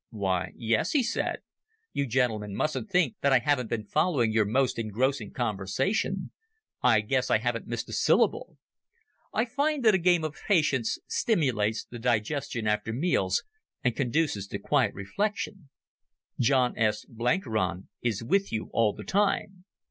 "Why, 0.09 0.53
yes," 0.55 0.93
he 0.93 1.03
said. 1.03 1.41
"You 1.93 2.07
gentlemen 2.07 2.55
mustn't 2.55 2.89
think 2.89 3.17
that 3.21 3.31
I 3.31 3.37
haven't 3.37 3.69
been 3.69 3.85
following 3.85 4.31
your 4.31 4.45
most 4.45 4.79
engrossing 4.79 5.29
conversation. 5.29 6.31
I 6.81 7.01
guess 7.01 7.29
I 7.29 7.37
haven't 7.37 7.67
missed 7.67 7.87
a 7.87 7.93
syllable. 7.93 8.57
I 9.31 9.45
find 9.45 9.85
that 9.85 9.93
a 9.93 9.99
game 9.99 10.23
of 10.23 10.35
Patience 10.47 10.97
stimulates 11.05 11.85
the 11.85 11.99
digestion 11.99 12.65
after 12.65 12.91
meals 12.91 13.43
and 13.83 13.95
conduces 13.95 14.47
to 14.47 14.57
quiet 14.57 14.95
reflection. 14.95 15.69
John 16.39 16.75
S. 16.79 17.05
Blenkiron 17.05 17.89
is 18.01 18.23
with 18.23 18.51
you 18.51 18.71
all 18.73 18.93
the 18.93 19.03
time." 19.03 19.65